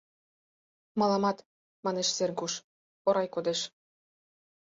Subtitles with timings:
[0.99, 1.37] —Мыламат!—
[1.85, 2.53] манеш Сергуш,
[3.07, 3.59] орай кодеш.